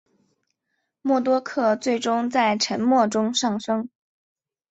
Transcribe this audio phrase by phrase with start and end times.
[1.03, 3.87] 默多克最终在沉没中丧生。